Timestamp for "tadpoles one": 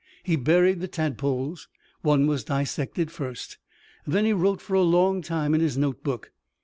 0.87-2.25